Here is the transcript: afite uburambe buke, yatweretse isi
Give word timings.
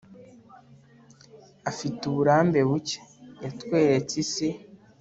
afite 1.69 2.01
uburambe 2.05 2.59
buke, 2.69 2.99
yatweretse 3.43 4.13
isi 4.23 4.49